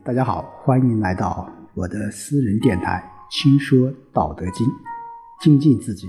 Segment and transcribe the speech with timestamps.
[0.00, 3.00] 大家好，欢迎来到我的私人电台
[3.32, 4.66] 《轻说道德经》，
[5.40, 6.08] 精进自己，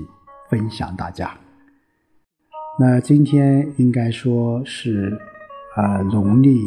[0.49, 1.29] 分享大家。
[2.79, 5.15] 那今天应该说是
[5.75, 6.63] 呃农历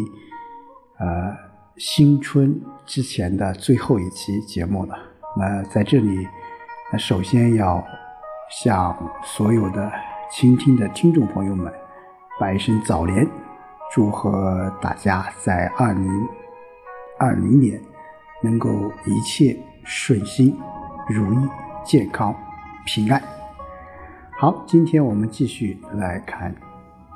[1.00, 1.34] 呃
[1.76, 4.96] 新春之前的最后一期节目了。
[5.36, 6.28] 那在这里，
[6.92, 7.84] 那首先要
[8.62, 9.90] 向所有的
[10.30, 11.72] 倾听的听众朋友们
[12.38, 13.28] 拜一声早年，
[13.92, 16.45] 祝贺大家在二零。
[17.18, 17.80] 二零年
[18.42, 20.54] 能够一切顺心、
[21.08, 21.36] 如意、
[21.82, 22.34] 健康、
[22.84, 23.22] 平安。
[24.38, 26.54] 好，今天我们继续来看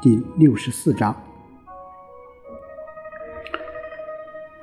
[0.01, 1.15] 第六十四章：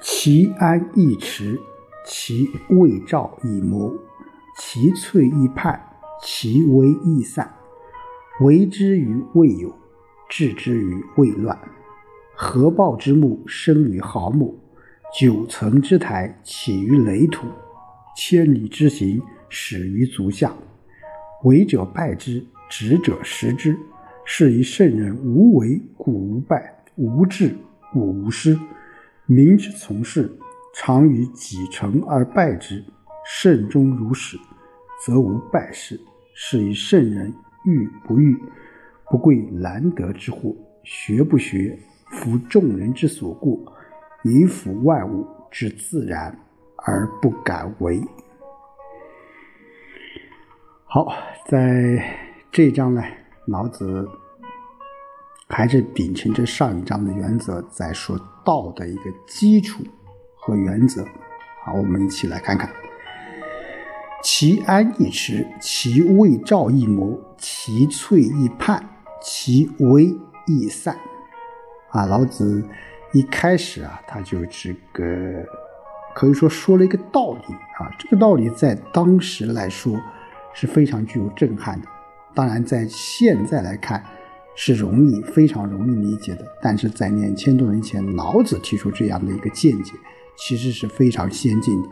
[0.02, 1.62] 其安易持，
[2.04, 3.94] 其未兆易谋，
[4.58, 5.80] 其脆易泮，
[6.24, 7.54] 其微易散。
[8.42, 9.72] 为之于未有，
[10.28, 11.56] 治之于未乱。
[12.36, 14.60] 合抱之木，生于毫木。
[15.14, 17.48] 九层之台，起于垒土；
[18.16, 20.54] 千里之行，始于足下。
[21.44, 23.78] 为者败之，执者失之。
[24.26, 26.58] 是以圣人无为，故无败；
[26.98, 27.56] 无智，
[27.94, 28.60] 故无失。
[29.26, 30.30] 民之从事，
[30.76, 32.84] 常于己成而败之。
[33.26, 34.38] 慎终如始，
[35.06, 36.00] 则无败事。
[36.34, 38.38] 是以圣人欲不欲，
[39.10, 41.80] 不贵难得之货；学不学，
[42.12, 43.74] 夫众人之所过。
[44.24, 46.38] 以辅万物之自然
[46.78, 48.02] 而不敢为。
[50.86, 51.14] 好，
[51.46, 52.04] 在
[52.52, 53.04] 这章呢，
[53.46, 54.08] 老子
[55.50, 59.84] 还是秉承着上一章的原则，在说道的一个基础
[60.36, 61.06] 和原则。
[61.64, 62.70] 好，我们一起来看看：
[64.24, 68.82] 其安易持，其未兆易谋，其脆易泮，
[69.22, 70.98] 其微易散。
[71.90, 72.64] 啊，老子。
[73.14, 75.04] 一开始啊，他就这个
[76.14, 80.00] 可以说说了一个道理啊，这个道理在当时来说
[80.54, 81.88] 是非常具有震撼的。
[82.34, 84.04] 当然，在现在来看
[84.56, 89.94] 是容易非常容易理解的，但是在两千多年前，老子提出这样的一个见解，
[90.36, 91.90] 其实是非常先进的。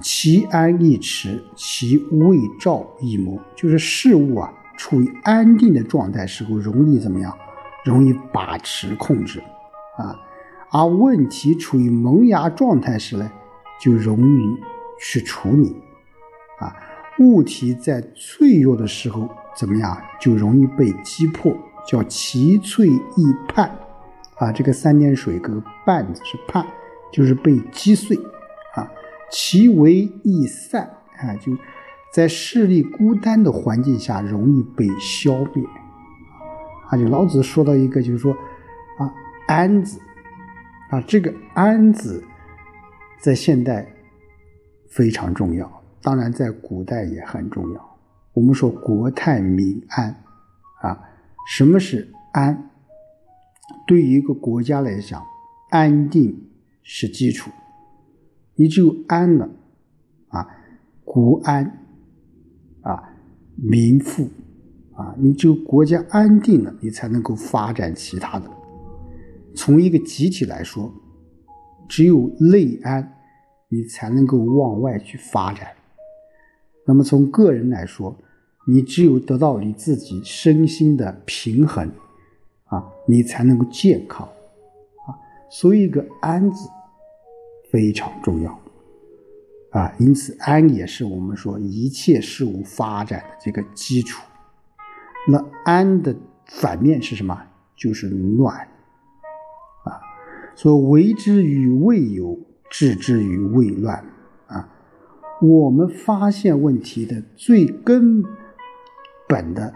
[0.00, 7.36] 其安易持，其未兆易谋，就是事物啊处于安定的状态时候，容易怎么样？
[7.84, 9.42] 容易把持控制
[9.96, 10.16] 啊。
[10.70, 13.30] 而问题处于萌芽状态时呢，
[13.80, 14.56] 就容易
[15.00, 15.74] 去处理，
[16.58, 16.76] 啊，
[17.18, 21.56] 物体在脆弱的时候怎么样，就容易被击破，
[21.86, 23.70] 叫其脆易泮，
[24.36, 26.64] 啊，这个三点水这个半字是泮，
[27.10, 28.14] 就是被击碎，
[28.74, 28.90] 啊，
[29.30, 30.82] 其为易散，
[31.16, 31.56] 啊，就
[32.12, 35.64] 在势力孤单的环境下容易被消灭，
[36.90, 38.32] 啊，就老子说到一个，就是说，
[38.98, 39.10] 啊，
[39.46, 39.98] 安字。
[40.90, 42.24] 啊，这个“安”字
[43.20, 43.86] 在现代
[44.88, 47.98] 非常重要，当然在古代也很重要。
[48.32, 50.10] 我们说国泰民安
[50.80, 50.98] 啊，
[51.48, 52.70] 什么是安？
[53.86, 55.22] 对于一个国家来讲，
[55.70, 56.48] 安定
[56.82, 57.50] 是基础。
[58.54, 59.48] 你只有安了
[60.28, 60.48] 啊，
[61.04, 61.84] 国安
[62.80, 63.12] 啊，
[63.56, 64.30] 民富
[64.94, 68.50] 啊，你只有国家安定了，你才能够发展其他的。
[69.58, 70.88] 从一个集体来说，
[71.88, 73.12] 只有内安，
[73.68, 75.66] 你才能够往外去发展。
[76.86, 78.16] 那么从个人来说，
[78.68, 81.90] 你只有得到你自己身心的平衡，
[82.66, 84.28] 啊，你才能够健康，
[85.08, 85.18] 啊，
[85.50, 86.68] 所以一个安字
[87.72, 88.56] 非常重要，
[89.72, 94.22] 啊，因此安也是我们说一切事物发展的这个基础。
[95.26, 96.14] 那安的
[96.46, 97.36] 反面是什么？
[97.76, 98.68] 就是乱。
[100.58, 102.36] 所为之于未有，
[102.68, 104.04] 治之于未乱。
[104.48, 104.68] 啊，
[105.40, 108.24] 我们发现问题的最根
[109.28, 109.72] 本的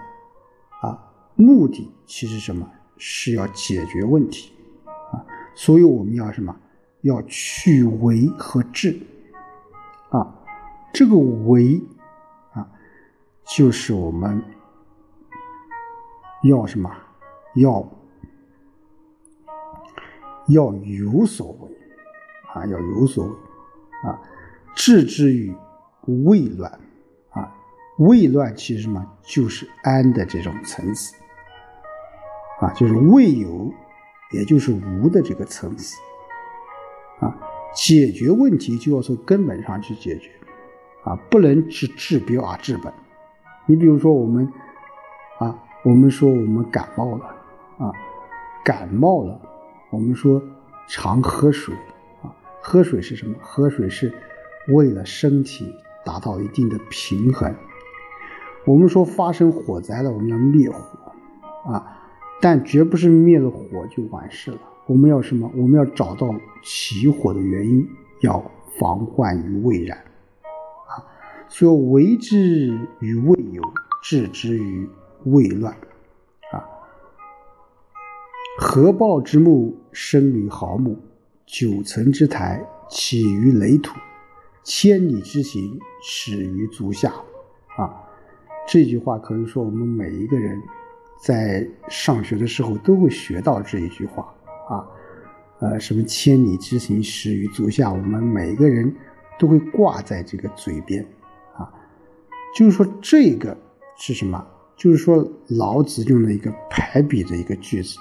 [0.80, 2.68] 啊目的，其实什么？
[2.98, 4.50] 是要解决问题
[5.12, 5.24] 啊。
[5.54, 6.56] 所以我们要什么？
[7.02, 8.98] 要去为和治
[10.10, 10.34] 啊。
[10.92, 11.80] 这个为
[12.54, 12.68] 啊，
[13.44, 14.42] 就是我们
[16.42, 16.90] 要什么？
[17.54, 17.88] 要。
[20.48, 21.68] 要有所为，
[22.52, 23.32] 啊，要有所为，
[24.08, 24.20] 啊，
[24.74, 25.54] 治之于
[26.26, 26.70] 未乱，
[27.30, 27.54] 啊，
[27.98, 29.06] 未乱其实什么？
[29.22, 31.14] 就是安的这种层次，
[32.60, 33.72] 啊，就是未有，
[34.32, 35.96] 也就是无的这个层次，
[37.20, 37.36] 啊，
[37.72, 40.30] 解决问题就要从根本上去解决，
[41.04, 42.92] 啊，不能治治标而治本。
[43.66, 44.52] 你比如说我们，
[45.38, 47.26] 啊，我们说我们感冒了，
[47.78, 47.92] 啊，
[48.64, 49.40] 感冒了。
[49.92, 50.42] 我们说
[50.88, 51.74] 常喝水
[52.22, 53.36] 啊，喝水是什么？
[53.42, 54.10] 喝水是
[54.68, 55.70] 为了身体
[56.02, 57.54] 达到一定的平衡。
[58.64, 61.12] 我们说发生火灾了，我们要灭火
[61.70, 62.00] 啊，
[62.40, 64.58] 但绝不是灭了火就完事了。
[64.86, 65.50] 我们要什么？
[65.54, 67.86] 我们要找到起火的原因，
[68.22, 68.42] 要
[68.78, 71.04] 防患于未然啊。
[71.48, 73.62] 所以为之于未有，
[74.02, 74.88] 治之于
[75.24, 75.76] 未乱。
[78.62, 80.94] 合抱之木，生于毫木；
[81.44, 83.92] 九层之台，起于垒土；
[84.62, 87.12] 千里之行，始于足下。
[87.76, 87.92] 啊，
[88.66, 90.62] 这句话可以说我们每一个人
[91.20, 94.32] 在上学的时候都会学到这一句话
[94.68, 94.86] 啊。
[95.58, 98.94] 呃，什么千里之行，始于足下，我们每个人
[99.40, 101.04] 都会挂在这个嘴边
[101.56, 101.68] 啊。
[102.56, 103.58] 就是说，这个
[103.96, 104.46] 是什么？
[104.76, 107.98] 就是说，老子用了一个排比的一个句子。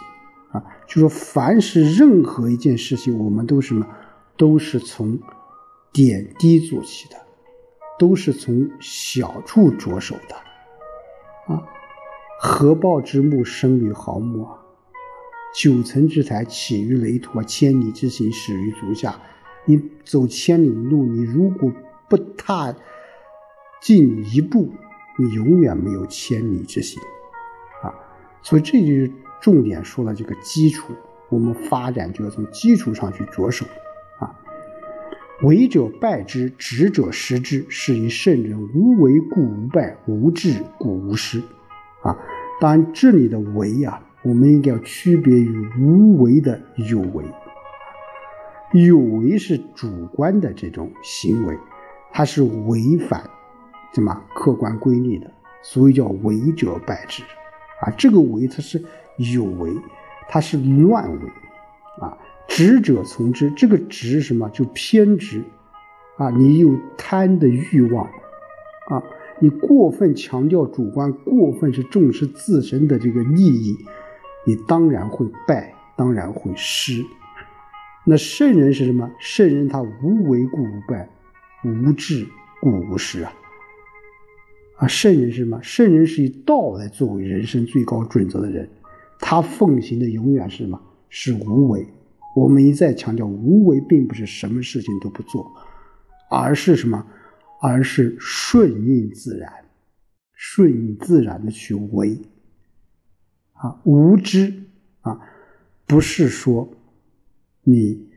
[0.52, 3.88] 啊，就说凡是任何一件事情，我们都是什么，
[4.36, 5.18] 都是从
[5.94, 7.16] 点滴做起的，
[7.98, 10.36] 都是从小处着手的。
[11.54, 11.64] 啊，
[12.38, 14.60] 合抱之木，生于毫木啊；
[15.56, 19.22] 九层之台，起于垒土；千里之行，始于足下。
[19.64, 21.72] 你走千里路，你如果
[22.10, 22.76] 不踏
[23.82, 24.70] 进一步，
[25.18, 27.02] 你永远没有千里之行。
[27.84, 27.96] 啊，
[28.42, 29.10] 所以这就是。
[29.42, 30.94] 重点说了这个基础，
[31.30, 33.66] 我们发展就要从基础上去着手
[34.20, 34.38] 啊。
[35.42, 41.40] 为者败之，执者失之，是以圣人无为故无败，无智故无失
[42.04, 42.16] 啊。
[42.60, 47.26] 当然，这里的为啊，我们应该要区别于无为的有为。
[48.74, 51.58] 有为是主观的这种行为，
[52.12, 52.80] 它是违
[53.10, 53.28] 反
[53.94, 55.32] 什么客观规律的，
[55.64, 57.24] 所以叫为者败之
[57.82, 57.90] 啊。
[57.98, 58.80] 这个为它是。
[59.32, 59.72] 有为，
[60.28, 61.30] 它是乱为，
[62.02, 63.52] 啊，执者从之。
[63.52, 64.50] 这个执什么？
[64.50, 65.44] 就偏执，
[66.18, 68.06] 啊，你有贪的欲望，
[68.90, 69.04] 啊，
[69.40, 73.78] 你过分强调主观，过分是重视自身的这个利益，
[74.46, 77.04] 你当然会败，当然会失。
[78.04, 79.12] 那圣人是什么？
[79.20, 81.08] 圣人他无为故无败，
[81.64, 82.28] 无智
[82.60, 83.34] 故无失啊。
[84.78, 85.60] 啊，圣人是什么？
[85.62, 88.68] 圣人是以道来作为人生最高准则的人。
[89.22, 90.82] 他奉行的永远是什么？
[91.08, 91.88] 是无为。
[92.36, 95.52] 我们一再强调，无为并不是什么事情都不做，
[96.30, 97.06] 而是什么？
[97.62, 99.66] 而是顺应自然，
[100.34, 102.20] 顺应自然的去为。
[103.52, 104.64] 啊，无知
[105.02, 105.20] 啊，
[105.86, 106.74] 不是说
[107.64, 108.10] 你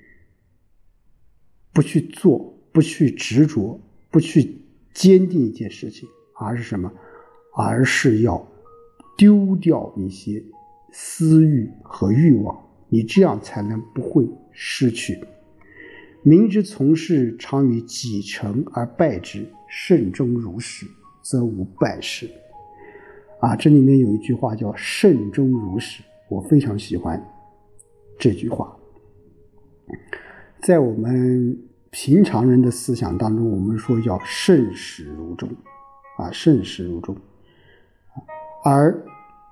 [1.73, 3.79] 不去做，不去执着，
[4.11, 4.62] 不去
[4.95, 6.09] 坚定一件事情，
[6.39, 6.91] 而是什么？
[7.56, 8.49] 而是要
[9.19, 10.43] 丢掉一些。
[10.96, 12.56] 私欲和欲望，
[12.88, 15.20] 你这样才能不会失去。
[16.23, 19.44] 明知从事，常于己成而败之。
[19.69, 20.87] 慎终如始，
[21.20, 22.31] 则无败事。
[23.41, 26.00] 啊，这里面有一句话叫“慎终如始”，
[26.31, 27.20] 我非常喜欢
[28.17, 28.76] 这句话。
[30.61, 31.58] 在我们
[31.91, 35.50] 平常人的思想当中，我们说叫“慎始如终”，
[36.19, 37.17] 啊，“慎始如终”，
[38.64, 39.05] 而。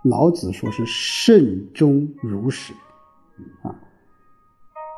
[0.03, 2.73] 老子说是慎终如始，
[3.63, 3.73] 啊，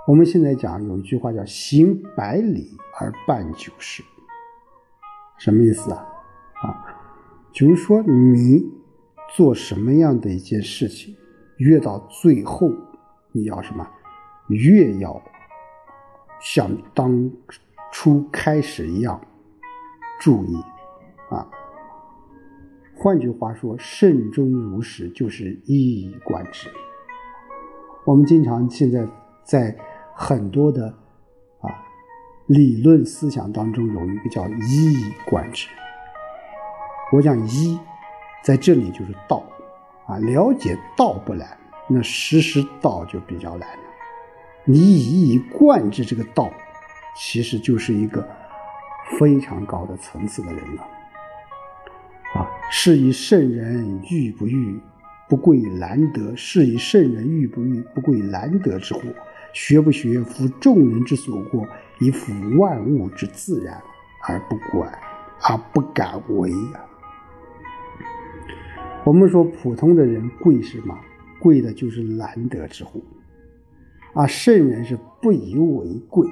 [0.07, 4.03] 我们现在讲有一句话叫行百里而半九十，
[5.37, 6.07] 什么意思啊？
[6.63, 6.87] 啊，
[7.53, 8.65] 就是说你
[9.37, 11.15] 做什么样的一件事情，
[11.59, 12.73] 越到最后
[13.31, 13.87] 你要什么，
[14.49, 15.23] 越要
[16.41, 17.31] 像当
[17.93, 19.21] 初开始一样
[20.19, 20.57] 注意
[21.29, 21.47] 啊。
[23.05, 26.71] 换句话说，慎终如始就是一以贯之。
[28.07, 29.07] 我们经常现在
[29.43, 29.77] 在
[30.15, 30.87] 很多的
[31.61, 31.69] 啊
[32.47, 35.69] 理论思想当中有一个叫一以贯之。
[37.13, 37.79] 我讲一
[38.43, 39.45] 在这里就是道
[40.07, 41.47] 啊，了解道不难，
[41.87, 43.85] 那实施道就比较难了。
[44.65, 46.51] 你一以贯之这个道，
[47.15, 48.27] 其实就是一个
[49.19, 50.89] 非常高的层次的人了。
[52.35, 54.77] 啊，是以圣人欲不欲，
[55.29, 59.03] 不贵难得；是以圣人欲不欲，不贵难得之货。
[59.53, 61.65] 学不学，夫众人之所过，
[62.01, 63.81] 以辅万物之自然，
[64.27, 64.93] 而不管，
[65.43, 66.85] 而不敢为啊。
[69.05, 70.99] 我们说普通的人贵什么？
[71.39, 73.01] 贵的就是难得之货。
[74.15, 76.27] 啊，圣人是不以为贵，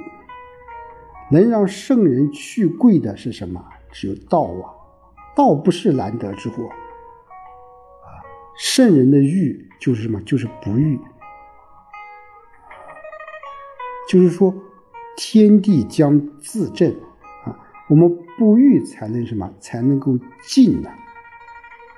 [1.31, 3.65] 能让圣人去贵的是什么？
[3.93, 4.82] 只有道啊。
[5.35, 8.21] 道不是难得之货，啊，
[8.57, 10.21] 圣人的欲就是什么？
[10.23, 11.01] 就是不欲，
[14.09, 14.55] 就是说
[15.17, 16.95] 天地将自正。
[17.45, 17.59] 啊，
[17.89, 19.53] 我们不欲才能什么？
[19.59, 20.91] 才能够静呢？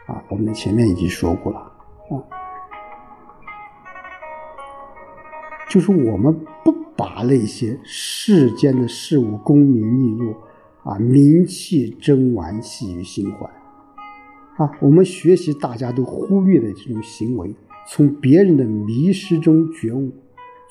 [0.07, 1.59] 啊，我们前面已经说过了。
[1.59, 2.15] 啊，
[5.69, 10.37] 就是我们不把那些世间的事物功名利禄
[10.85, 13.47] 啊、名气争玩系于心怀
[14.63, 17.55] 啊，我们学习大家都忽略的这种行为，
[17.89, 20.13] 从别人的迷失中觉悟。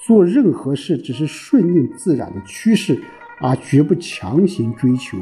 [0.05, 3.01] 做任何事只是顺应自然的趋势，
[3.39, 5.17] 而绝不强行追求、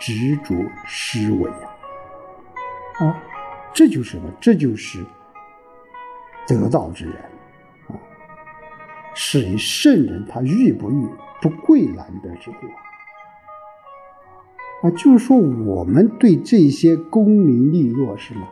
[0.00, 0.54] 执着
[0.88, 1.48] 思维
[2.98, 3.22] 啊！
[3.72, 4.28] 这就是什么？
[4.40, 4.98] 这就是
[6.48, 7.14] 得道之人
[7.86, 7.94] 啊！
[9.14, 11.06] 是以圣人他欲不欲，
[11.40, 12.56] 不贵难得之货
[14.84, 14.90] 啊！
[14.90, 18.46] 就是说，我们对这些功名利禄是吗？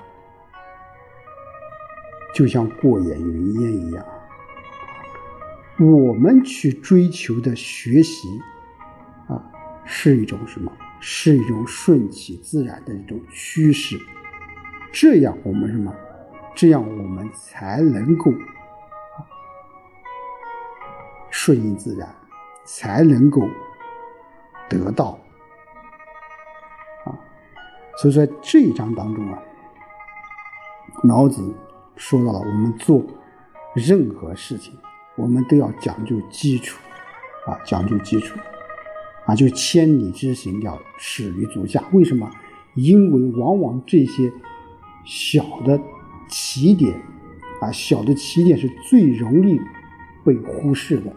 [2.34, 4.02] 就像过眼云烟一样。
[5.78, 8.40] 我们去追求的学习，
[9.28, 9.44] 啊，
[9.84, 10.72] 是一种什么？
[11.00, 13.98] 是一种顺其自然的一种趋势。
[14.90, 15.94] 这样我们什么？
[16.54, 18.32] 这样我们才能够
[21.30, 22.08] 顺应自然，
[22.64, 23.42] 才能够
[24.70, 25.18] 得到。
[27.96, 29.42] 所以说这一章当中啊，
[31.04, 31.54] 老子
[31.96, 33.04] 说到了我们做
[33.74, 34.74] 任何事情。
[35.14, 36.80] 我们都要讲究基础，
[37.46, 38.38] 啊，讲究基础，
[39.26, 41.84] 啊，就千里之行要始于足下。
[41.92, 42.30] 为什么？
[42.74, 44.32] 因为往往这些
[45.04, 45.78] 小的
[46.28, 46.98] 起点，
[47.60, 49.60] 啊，小的起点是最容易
[50.24, 51.10] 被忽视的，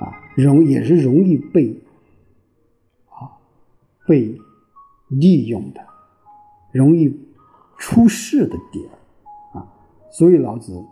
[0.00, 1.80] 啊，容也是容易被
[3.08, 3.38] 啊
[4.08, 4.36] 被
[5.08, 5.80] 利用的，
[6.72, 7.14] 容易
[7.78, 8.84] 出事的点，
[9.52, 9.66] 啊，
[10.10, 10.84] 所以老子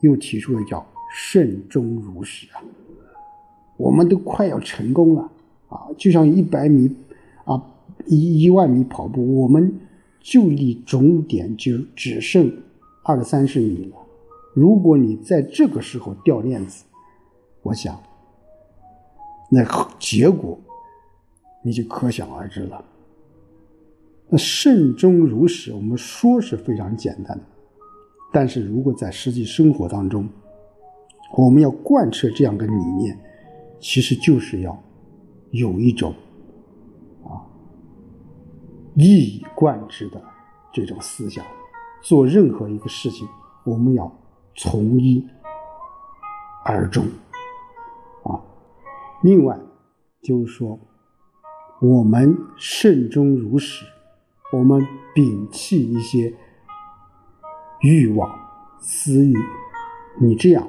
[0.00, 0.86] 又提出了叫。
[1.12, 2.62] 慎终如始啊！
[3.76, 5.28] 我们都快要成功了
[5.68, 5.88] 啊！
[5.98, 6.88] 就像一百米
[7.44, 7.60] 啊，
[8.06, 9.76] 一一万米跑步，我们
[10.20, 12.62] 就离终点就只剩
[13.02, 13.96] 二三十米了。
[14.54, 16.84] 如果你在这个时候掉链子，
[17.62, 18.00] 我想，
[19.50, 19.64] 那
[19.98, 20.56] 结果
[21.64, 22.84] 你就可想而知了。
[24.30, 27.44] 那慎终如始，我们说是非常简单的，
[28.32, 30.28] 但是如果在实际生活当中，
[31.36, 33.18] 我们要贯彻这样的理念，
[33.80, 34.80] 其实就是要
[35.50, 36.14] 有一种
[37.24, 37.42] 啊
[38.94, 40.22] 一以贯之的
[40.72, 41.44] 这种思想。
[42.02, 43.28] 做任何一个事情，
[43.64, 44.10] 我们要
[44.54, 45.26] 从一
[46.64, 47.04] 而终
[48.22, 48.40] 啊。
[49.22, 49.58] 另外
[50.22, 50.78] 就是说，
[51.82, 53.84] 我们慎终如始，
[54.52, 54.80] 我们
[55.14, 56.32] 摒弃一些
[57.82, 58.30] 欲望、
[58.78, 59.34] 私欲，
[60.18, 60.66] 你这样。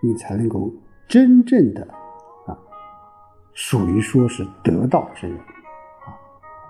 [0.00, 0.72] 你才能够
[1.08, 1.82] 真正的
[2.46, 2.56] 啊，
[3.52, 6.14] 属于说是得道之人啊。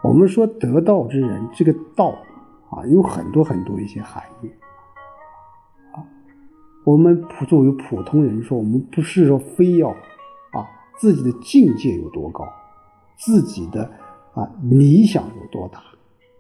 [0.03, 2.09] 我们说得道之人，这个道
[2.71, 4.51] 啊，有很多很多一些含义
[5.93, 6.01] 啊。
[6.85, 10.67] 我们普作为普通人说，我们不是说非要啊
[10.97, 12.51] 自己的境界有多高，
[13.19, 13.85] 自己的
[14.33, 15.83] 啊理想有多大，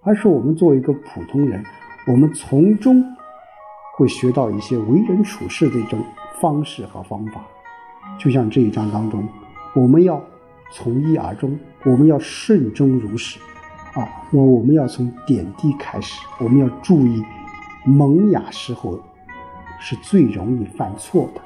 [0.08, 1.62] 而是我们作为一个普通人，
[2.06, 3.04] 我们从中
[3.96, 6.02] 会学到一些为人处事的一种。
[6.40, 7.44] 方式和方法，
[8.16, 9.28] 就像这一章当中，
[9.74, 10.22] 我们要
[10.70, 13.40] 从一而终，我们要顺终如始，
[13.94, 17.24] 啊，我们要从点滴开始，我们要注意
[17.84, 19.00] 萌芽时候
[19.80, 21.40] 是最容易犯错的。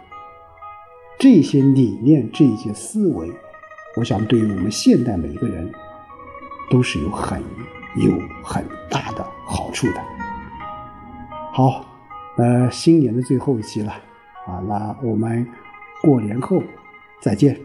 [1.18, 3.32] 这些理念，这些思维，
[3.96, 5.72] 我想对于我们现代每一个人
[6.70, 7.42] 都是有很
[7.96, 10.02] 有很大的好处的。
[11.52, 11.84] 好，
[12.36, 13.92] 呃，新年的最后一期了。
[14.46, 15.46] 啊，那我们
[16.02, 16.62] 过年后
[17.20, 17.58] 再见。